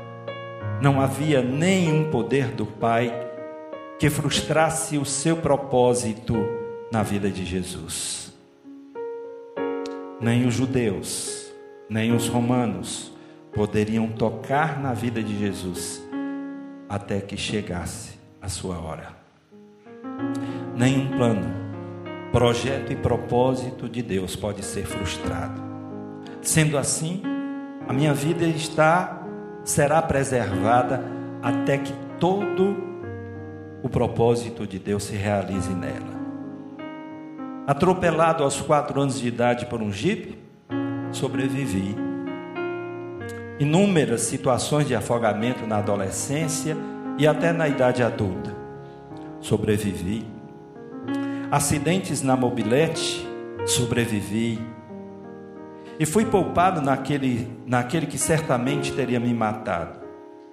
[0.83, 3.13] Não havia nenhum poder do Pai
[3.99, 6.35] que frustrasse o seu propósito
[6.91, 8.33] na vida de Jesus.
[10.21, 11.53] Nem os judeus,
[11.89, 13.13] nem os romanos
[13.53, 16.03] poderiam tocar na vida de Jesus
[16.89, 19.09] até que chegasse a sua hora.
[20.75, 21.47] Nenhum plano,
[22.33, 25.61] projeto e propósito de Deus pode ser frustrado.
[26.41, 27.23] Sendo assim,
[27.87, 29.23] a minha vida está
[29.65, 31.05] será preservada
[31.43, 32.77] até que todo
[33.83, 36.21] o propósito de Deus se realize nela.
[37.67, 40.39] Atropelado aos quatro anos de idade por um jipe,
[41.13, 41.95] sobrevivi.
[43.59, 46.77] Inúmeras situações de afogamento na adolescência
[47.21, 48.57] e até na idade adulta.
[49.43, 50.27] Sobrevivi.
[51.51, 53.29] Acidentes na mobilete,
[53.67, 54.59] sobrevivi.
[55.99, 60.01] E fui poupado naquele, naquele que certamente teria me matado,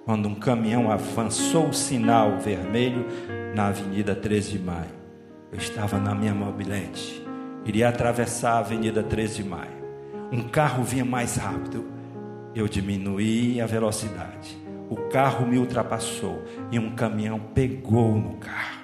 [0.04, 3.06] quando um caminhão avançou o sinal vermelho
[3.54, 4.98] na Avenida 13 de Maio.
[5.50, 7.26] Eu estava na minha mobilete,
[7.64, 9.78] iria atravessar a Avenida 13 de Maio.
[10.30, 11.86] Um carro vinha mais rápido,
[12.54, 14.57] eu diminuí a velocidade
[14.90, 18.78] o carro me ultrapassou e um caminhão pegou no carro.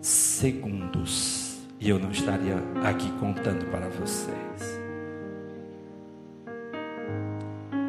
[0.00, 4.80] Segundos, e eu não estaria aqui contando para vocês.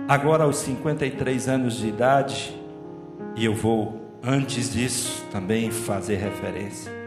[0.08, 2.58] Agora, aos 53 anos de idade,
[3.36, 6.98] e eu vou, antes disso, também fazer referência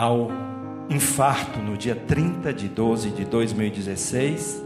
[0.00, 0.30] ao
[0.88, 4.64] infarto no dia 30 de 12 de 2016,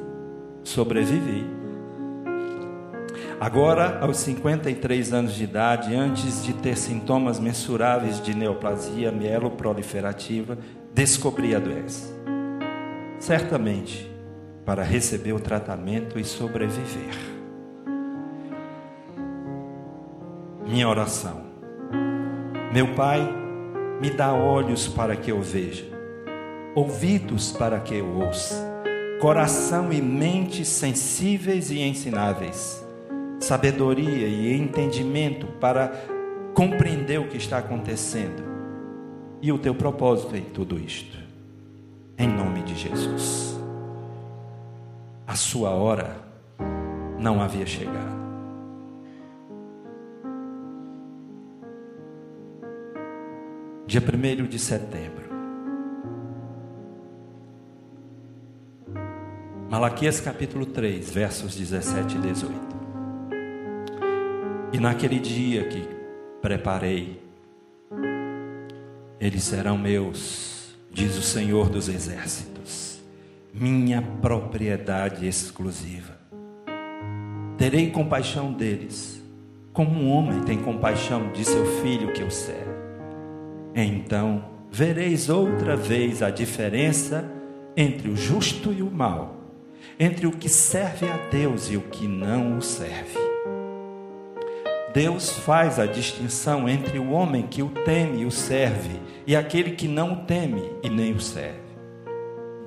[0.62, 1.63] sobrevivi
[3.40, 10.56] Agora, aos 53 anos de idade, antes de ter sintomas mensuráveis de neoplasia mieloproliferativa,
[10.94, 12.14] descobri a doença.
[13.18, 14.10] Certamente,
[14.64, 17.14] para receber o tratamento e sobreviver.
[20.66, 21.42] Minha oração.
[22.72, 23.28] Meu Pai,
[24.00, 25.84] me dá olhos para que eu veja,
[26.74, 28.54] ouvidos para que eu ouça,
[29.20, 32.83] coração e mente sensíveis e ensináveis
[33.44, 35.92] sabedoria e entendimento para
[36.54, 38.42] compreender o que está acontecendo
[39.42, 41.18] e o teu propósito em tudo isto.
[42.16, 43.60] Em nome de Jesus.
[45.26, 46.16] A sua hora
[47.18, 48.14] não havia chegado.
[53.86, 55.24] Dia 1 de setembro.
[59.68, 62.73] Malaquias capítulo 3, versos 17 e 18.
[64.74, 65.86] E naquele dia que
[66.42, 67.22] preparei,
[69.20, 73.00] eles serão meus, diz o Senhor dos Exércitos,
[73.52, 76.18] minha propriedade exclusiva.
[77.56, 79.22] Terei compaixão deles,
[79.72, 82.74] como um homem tem compaixão de seu filho que o serve.
[83.76, 87.30] Então vereis outra vez a diferença
[87.76, 89.36] entre o justo e o mal,
[90.00, 93.33] entre o que serve a Deus e o que não o serve.
[94.94, 99.72] Deus faz a distinção entre o homem que o teme e o serve e aquele
[99.72, 101.58] que não o teme e nem o serve.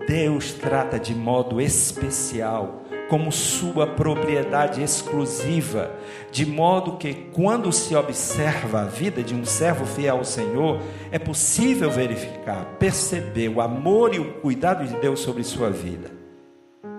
[0.05, 5.89] Deus trata de modo especial, como sua propriedade exclusiva,
[6.30, 11.17] de modo que, quando se observa a vida de um servo fiel ao Senhor, é
[11.17, 16.11] possível verificar, perceber o amor e o cuidado de Deus sobre sua vida.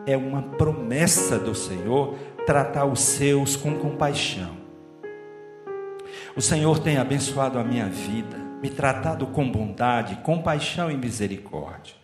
[0.07, 2.14] É uma promessa do Senhor
[2.47, 4.58] tratar os seus com compaixão
[6.39, 11.95] o Senhor tem abençoado a minha vida, me tratado com bondade, compaixão e misericórdia.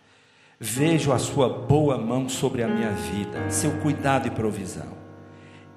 [0.59, 4.89] Vejo a sua boa mão sobre a minha vida, seu cuidado e provisão.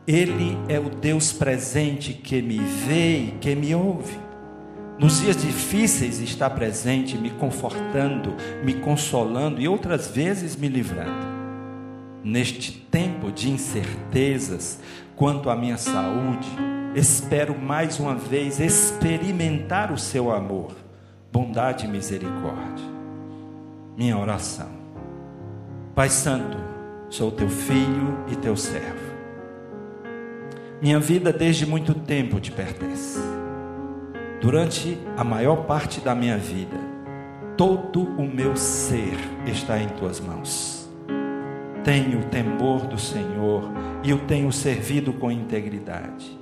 [0.05, 4.19] Ele é o Deus presente que me vê e que me ouve.
[4.99, 8.35] Nos dias difíceis está presente, me confortando,
[8.65, 11.29] me consolando e outras vezes me livrando.
[12.25, 14.81] Neste tempo de incertezas
[15.15, 16.49] quanto à minha saúde,
[16.99, 20.73] espero mais uma vez experimentar o seu amor,
[21.33, 22.85] bondade e misericórdia.
[23.97, 24.69] Minha oração.
[25.95, 26.59] Pai Santo,
[27.09, 29.09] sou teu filho e teu servo.
[30.83, 33.19] Minha vida desde muito tempo te pertence.
[34.41, 36.77] Durante a maior parte da minha vida,
[37.57, 40.89] todo o meu ser está em tuas mãos.
[41.83, 43.65] Tenho o temor do Senhor
[44.05, 46.39] e o tenho servido com integridade.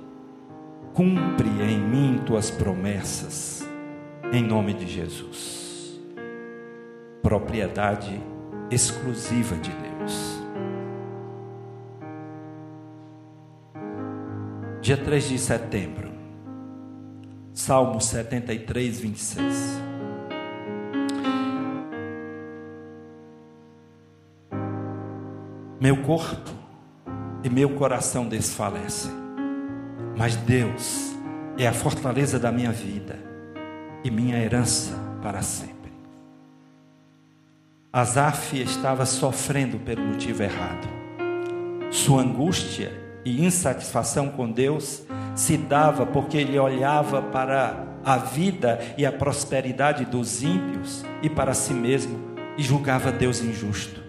[0.97, 3.63] Cumpre em mim tuas promessas,
[4.33, 6.01] em nome de Jesus.
[7.21, 8.19] Propriedade
[8.71, 10.37] exclusiva de Deus.
[14.81, 16.09] dia 3 de setembro,
[17.53, 19.81] Salmo 73, 26.
[25.79, 26.49] Meu corpo
[27.43, 29.11] e meu coração desfalecem,
[30.17, 31.15] mas Deus
[31.57, 33.19] é a fortaleza da minha vida
[34.03, 35.91] e minha herança para sempre.
[37.93, 40.87] Asaf estava sofrendo pelo motivo errado.
[41.91, 42.91] Sua angústia
[43.23, 45.03] e insatisfação com Deus
[45.35, 51.53] se dava porque ele olhava para a vida e a prosperidade dos ímpios e para
[51.53, 54.06] si mesmo e julgava Deus injusto.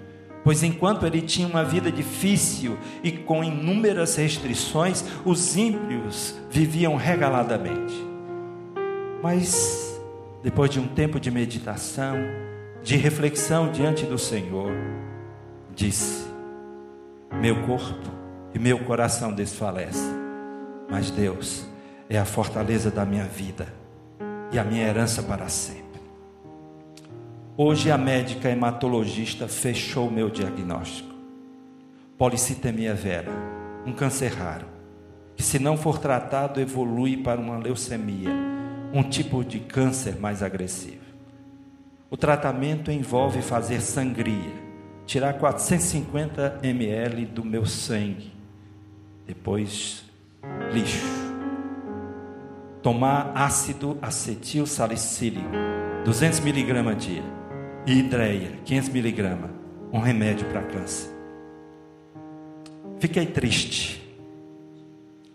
[0.49, 7.93] Pois enquanto ele tinha uma vida difícil e com inúmeras restrições, os ímpios viviam regaladamente.
[9.23, 10.01] Mas
[10.43, 12.17] depois de um tempo de meditação,
[12.83, 14.73] de reflexão diante do Senhor,
[15.75, 16.27] disse:
[17.31, 18.11] Meu corpo
[18.55, 20.11] e meu coração desfalece.
[20.89, 21.67] Mas Deus
[22.09, 23.67] é a fortaleza da minha vida
[24.51, 25.88] e a minha herança para sempre.
[27.61, 31.13] Hoje a médica hematologista fechou meu diagnóstico.
[32.17, 33.33] Policitemia vera,
[33.85, 34.67] um câncer raro,
[35.35, 38.31] que se não for tratado evolui para uma leucemia,
[38.95, 41.03] um tipo de câncer mais agressivo.
[42.09, 44.55] O tratamento envolve fazer sangria,
[45.05, 48.33] tirar 450 ml do meu sangue
[49.27, 50.05] depois
[50.73, 51.05] lixo.
[52.85, 55.49] Tomar ácido acetil salicílico,
[56.05, 57.39] 200 miligramas dia,
[57.89, 59.51] e hidreia, 500 miligramas,
[59.91, 61.11] um remédio para câncer.
[63.01, 64.03] Fiquei triste,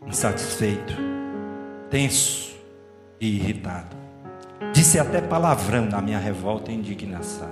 [0.05, 0.93] insatisfeito,
[1.89, 2.55] tenso
[3.19, 3.95] e irritado.
[4.71, 7.49] Disse até palavrão na minha revolta e indignação.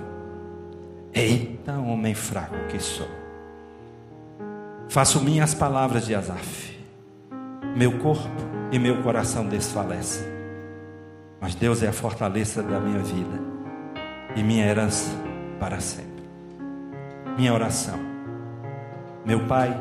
[1.12, 3.08] Eita, homem fraco que sou.
[4.88, 6.78] Faço minhas palavras de Asaf.
[7.76, 8.28] Meu corpo
[8.70, 10.26] e meu coração desfalecem.
[11.40, 13.51] Mas Deus é a fortaleza da minha vida
[14.36, 15.10] e minha herança
[15.58, 16.22] para sempre.
[17.36, 17.98] Minha oração.
[19.24, 19.76] Meu Pai,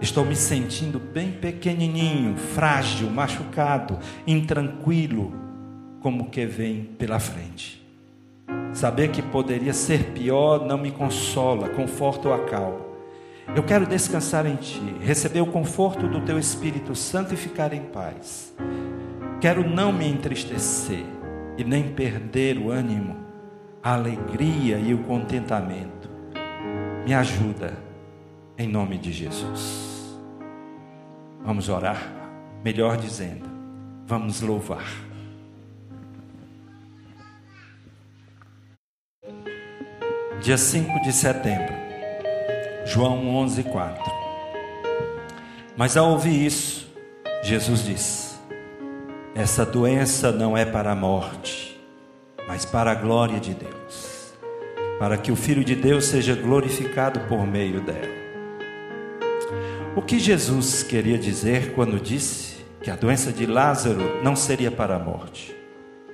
[0.00, 5.32] estou me sentindo bem pequenininho, frágil, machucado, intranquilo,
[6.00, 7.80] como que vem pela frente.
[8.72, 12.90] Saber que poderia ser pior não me consola, conforta ou acalma.
[13.54, 17.82] Eu quero descansar em Ti, receber o conforto do Teu Espírito Santo e ficar em
[17.82, 18.54] paz.
[19.40, 21.04] Quero não me entristecer
[21.58, 23.16] e nem perder o ânimo,
[23.82, 26.08] a alegria e o contentamento.
[27.04, 27.76] Me ajuda,
[28.56, 30.18] em nome de Jesus.
[31.44, 32.00] Vamos orar,
[32.62, 33.48] melhor dizendo,
[34.06, 34.86] vamos louvar.
[40.42, 41.80] Dia 5 de setembro
[42.84, 44.12] João 11, 4.
[45.76, 46.90] Mas ao ouvir isso,
[47.42, 48.38] Jesus disse:
[49.34, 51.79] Essa doença não é para a morte,
[52.50, 54.34] mas para a glória de Deus,
[54.98, 58.12] para que o Filho de Deus seja glorificado por meio dela.
[59.94, 64.96] O que Jesus queria dizer quando disse que a doença de Lázaro não seria para
[64.96, 65.54] a morte?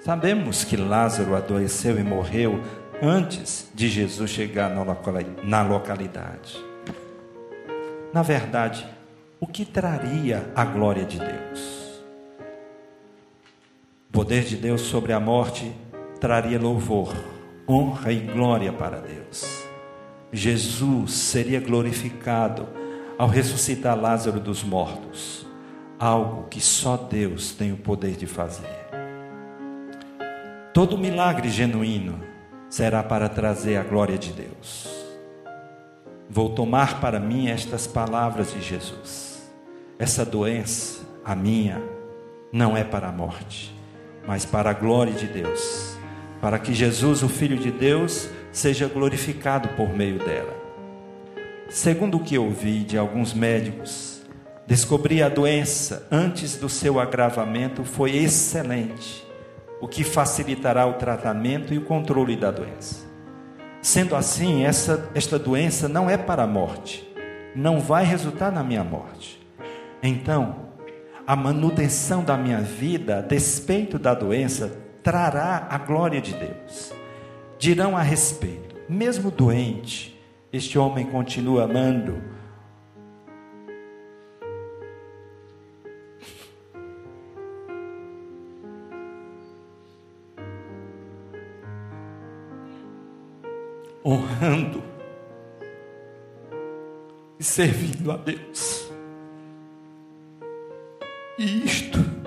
[0.05, 2.61] Sabemos que Lázaro adoeceu e morreu
[3.01, 4.69] antes de Jesus chegar
[5.43, 6.63] na localidade.
[8.13, 8.87] Na verdade,
[9.41, 12.03] o que traria a glória de Deus?
[14.11, 15.75] O poder de Deus sobre a morte
[16.21, 17.15] traria louvor,
[17.69, 19.65] honra e glória para Deus.
[20.33, 22.69] Jesus seria glorificado
[23.19, 25.47] ao ressuscitar Lázaro dos mortos,
[25.99, 28.87] algo que só Deus tem o poder de fazer.
[30.73, 32.21] Todo milagre genuíno
[32.69, 34.87] será para trazer a glória de Deus.
[36.29, 39.51] Vou tomar para mim estas palavras de Jesus.
[39.99, 41.81] Essa doença, a minha,
[42.53, 43.75] não é para a morte,
[44.27, 45.96] mas para a glória de Deus,
[46.41, 50.55] para que Jesus, o Filho de Deus, seja glorificado por meio dela.
[51.69, 54.23] Segundo o que ouvi de alguns médicos,
[54.67, 59.27] descobrir a doença antes do seu agravamento foi excelente,
[59.81, 63.05] o que facilitará o tratamento e o controle da doença.
[63.83, 67.07] Sendo assim, essa, esta doença não é para a morte,
[67.55, 69.41] não vai resultar na minha morte.
[70.03, 70.67] Então,
[71.27, 76.93] a manutenção da minha vida, a despeito da doença, trará a glória de Deus.
[77.61, 80.21] Dirão a respeito, mesmo doente,
[80.53, 82.21] este homem continua amando
[94.05, 94.83] honrando
[97.39, 98.91] e servindo a Deus.
[101.39, 102.26] E isto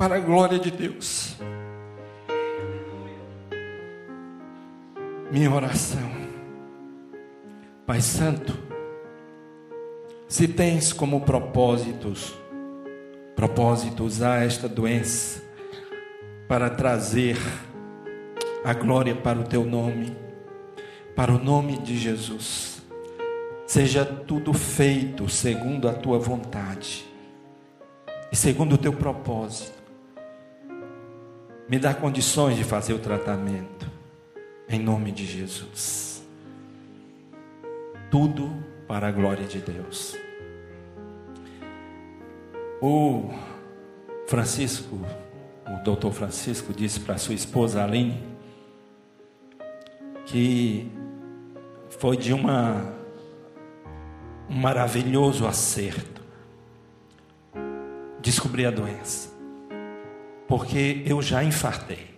[0.00, 1.36] para a glória de Deus.
[5.30, 6.10] Minha oração,
[7.86, 8.56] Pai Santo,
[10.26, 12.34] se tens como propósitos,
[13.36, 15.42] propósito usar esta doença
[16.48, 17.36] para trazer
[18.64, 20.16] a glória para o teu nome,
[21.14, 22.82] para o nome de Jesus.
[23.66, 27.04] Seja tudo feito segundo a tua vontade
[28.32, 29.79] e segundo o teu propósito.
[31.70, 33.88] Me dá condições de fazer o tratamento,
[34.68, 36.20] em nome de Jesus.
[38.10, 38.50] Tudo
[38.88, 40.16] para a glória de Deus.
[42.82, 43.30] O
[44.26, 44.98] Francisco,
[45.64, 48.20] o doutor Francisco, disse para sua esposa Aline
[50.26, 50.90] que
[51.88, 52.98] foi de uma
[54.48, 56.20] um maravilhoso acerto
[58.20, 59.39] descobrir a doença.
[60.50, 62.10] Porque eu já infartei.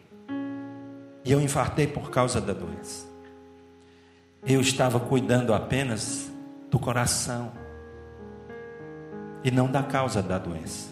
[1.25, 3.07] E eu infartei por causa da doença.
[4.45, 6.29] Eu estava cuidando apenas
[6.69, 7.53] do coração
[9.45, 10.91] e não da causa da doença.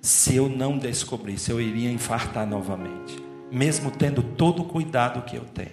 [0.00, 5.44] Se eu não descobrisse, eu iria infartar novamente mesmo tendo todo o cuidado que eu
[5.44, 5.70] tenho,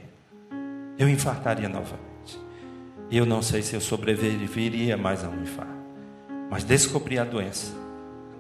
[0.97, 2.05] eu infartaria novamente.
[3.09, 5.73] E eu não sei se eu sobreviveria mais a um infarto.
[6.49, 7.73] Mas descobrir a doença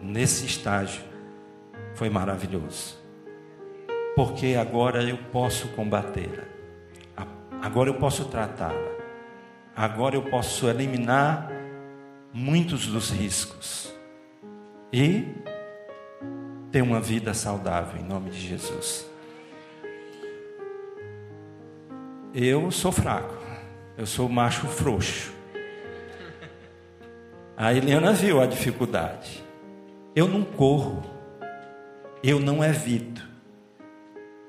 [0.01, 1.03] nesse estágio
[1.95, 2.97] foi maravilhoso.
[4.15, 6.43] Porque agora eu posso combatê-la.
[7.61, 8.95] Agora eu posso tratá-la.
[9.75, 11.51] Agora eu posso eliminar
[12.31, 13.93] muitos dos riscos.
[14.91, 15.25] E
[16.71, 19.09] ter uma vida saudável em nome de Jesus.
[22.33, 23.35] Eu sou fraco.
[23.97, 25.33] Eu sou macho frouxo.
[27.55, 29.44] A Eliana viu a dificuldade.
[30.15, 31.03] Eu não corro.
[32.23, 33.27] Eu não evito.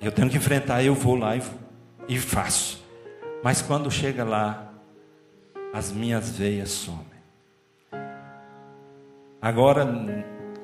[0.01, 1.43] Eu tenho que enfrentar, eu vou lá e,
[2.09, 2.85] e faço.
[3.43, 4.73] Mas quando chega lá,
[5.73, 7.05] as minhas veias somem.
[9.43, 9.87] Agora,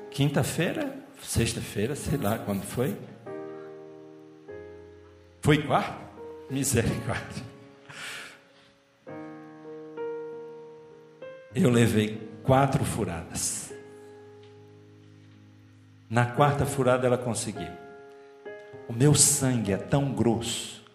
[0.09, 2.97] quinta-feira, sexta-feira, sei lá quando foi.
[5.41, 5.97] Foi quarta?
[6.49, 7.43] Misericórdia.
[11.53, 13.62] Eu levei quatro furadas.
[16.13, 17.71] Na quarta furada ela conseguiu.
[18.87, 20.85] O meu sangue é tão grosso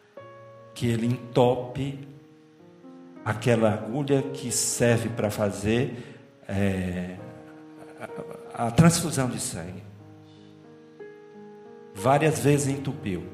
[0.73, 1.99] que ele entope
[3.25, 7.17] aquela agulha que serve para fazer é,
[8.55, 9.83] a, a transfusão de sangue.
[11.93, 13.25] Várias vezes entupiu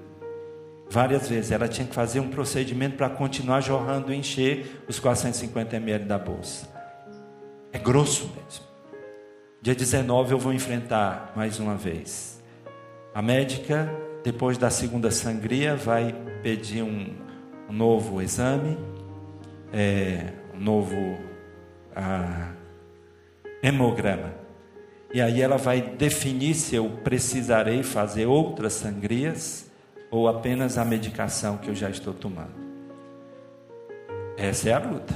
[0.88, 1.50] várias vezes.
[1.50, 6.16] Ela tinha que fazer um procedimento para continuar jorrando e encher os 450 ml da
[6.16, 6.66] bolsa.
[7.70, 8.73] É grosso mesmo.
[9.64, 12.38] Dia 19 eu vou enfrentar mais uma vez.
[13.14, 13.90] A médica,
[14.22, 17.14] depois da segunda sangria, vai pedir um,
[17.70, 18.76] um novo exame,
[19.72, 20.94] é, um novo
[21.96, 22.52] ah,
[23.62, 24.34] hemograma.
[25.14, 29.70] E aí ela vai definir se eu precisarei fazer outras sangrias
[30.10, 32.52] ou apenas a medicação que eu já estou tomando.
[34.36, 35.14] Essa é a luta.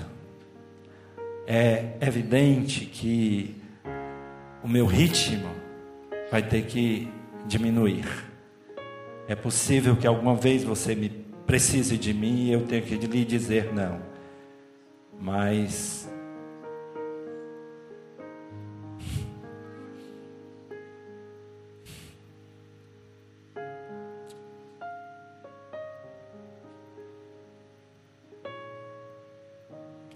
[1.46, 3.58] É evidente que
[4.63, 5.51] o meu ritmo
[6.31, 7.09] vai ter que
[7.47, 8.07] diminuir.
[9.27, 11.09] É possível que alguma vez você me
[11.47, 14.01] precise de mim e eu tenha que lhe dizer não.
[15.21, 16.09] Mas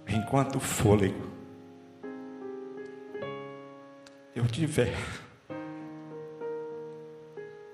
[0.08, 1.41] enquanto fôlego
[4.52, 4.94] tiver,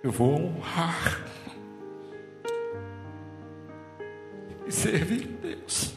[0.02, 1.24] eu vou honrar
[4.64, 5.94] e servir Deus.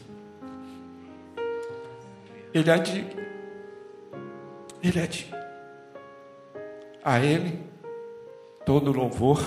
[2.52, 3.22] Ele é digno.
[4.82, 5.38] Ele é digno.
[7.04, 7.64] A Ele
[8.66, 9.40] todo louvor,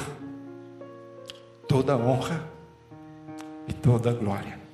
[1.68, 2.50] toda honra
[3.68, 4.65] e toda glória.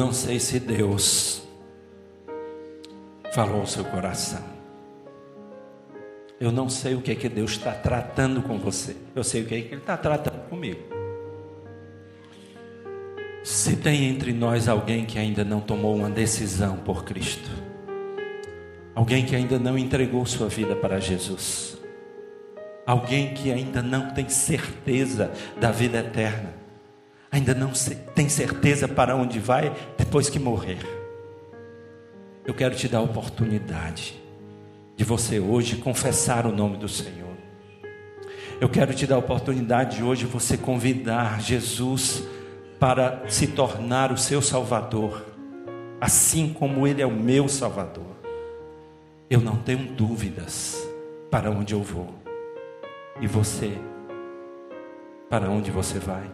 [0.00, 1.42] Não sei se Deus
[3.34, 4.42] falou ao seu coração.
[6.40, 8.96] Eu não sei o que é que Deus está tratando com você.
[9.14, 10.80] Eu sei o que é que Ele está tratando comigo.
[13.44, 17.50] Se tem entre nós alguém que ainda não tomou uma decisão por Cristo,
[18.94, 21.76] alguém que ainda não entregou sua vida para Jesus,
[22.86, 25.30] alguém que ainda não tem certeza
[25.60, 26.54] da vida eterna,
[27.30, 27.72] ainda não
[28.14, 30.78] tem certeza para onde vai depois que morrer.
[32.44, 34.20] Eu quero te dar a oportunidade
[34.96, 37.30] de você hoje confessar o nome do Senhor.
[38.60, 42.22] Eu quero te dar a oportunidade de hoje você convidar Jesus
[42.78, 45.24] para se tornar o seu Salvador,
[46.00, 48.16] assim como Ele é o meu Salvador.
[49.30, 50.76] Eu não tenho dúvidas
[51.30, 52.12] para onde eu vou.
[53.20, 53.72] E você,
[55.28, 56.24] para onde você vai?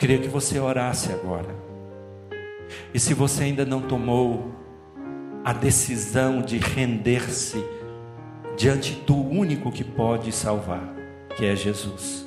[0.00, 1.54] Queria que você orasse agora.
[2.94, 4.50] E se você ainda não tomou
[5.44, 7.62] a decisão de render-se
[8.56, 10.82] diante do único que pode salvar,
[11.36, 12.26] que é Jesus,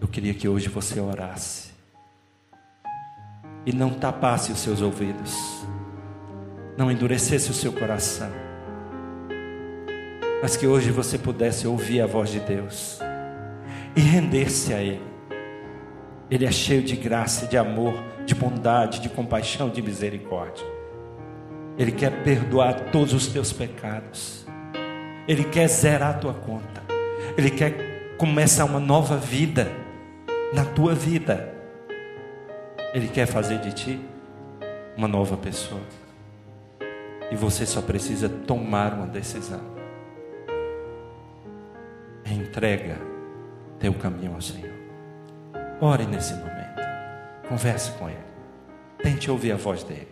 [0.00, 1.72] eu queria que hoje você orasse
[3.66, 5.34] e não tapasse os seus ouvidos,
[6.76, 8.30] não endurecesse o seu coração,
[10.40, 13.00] mas que hoje você pudesse ouvir a voz de Deus
[13.96, 15.11] e render-se a Ele.
[16.32, 17.92] Ele é cheio de graça, de amor,
[18.24, 20.64] de bondade, de compaixão, de misericórdia.
[21.76, 24.46] Ele quer perdoar todos os teus pecados.
[25.28, 26.82] Ele quer zerar a tua conta.
[27.36, 29.70] Ele quer começar uma nova vida
[30.54, 31.52] na tua vida.
[32.94, 34.00] Ele quer fazer de ti
[34.96, 35.82] uma nova pessoa.
[37.30, 39.60] E você só precisa tomar uma decisão.
[42.24, 42.96] Entrega
[43.78, 44.71] teu caminho ao Senhor.
[45.84, 46.80] Ore nesse momento.
[47.48, 48.16] Converse com Ele.
[49.02, 50.11] Tente ouvir a voz dele.